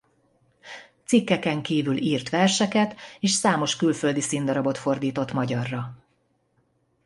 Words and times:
Cikkeken 1.05 1.61
kívül 1.61 1.97
írt 1.97 2.29
verseket 2.29 2.95
és 3.19 3.31
számos 3.31 3.75
külföldi 3.75 4.21
színdarabot 4.21 4.77
fordított 4.77 5.33
magyarra. 5.33 5.97